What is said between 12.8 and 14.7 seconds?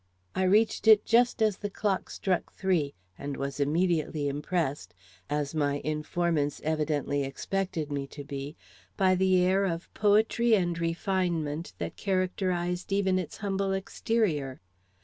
even its humble exterior.